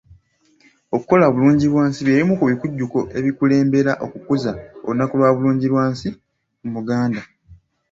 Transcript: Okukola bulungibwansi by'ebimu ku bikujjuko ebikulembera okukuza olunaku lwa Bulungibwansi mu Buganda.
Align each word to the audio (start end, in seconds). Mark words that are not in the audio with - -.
Okukola 0.95 1.25
bulungibwansi 1.33 1.99
by'ebimu 2.05 2.33
ku 2.39 2.43
bikujjuko 2.51 2.99
ebikulembera 3.19 3.93
okukuza 4.05 4.51
olunaku 4.87 5.13
lwa 5.19 5.31
Bulungibwansi 5.35 6.07
mu 6.61 6.69
Buganda. 6.75 7.21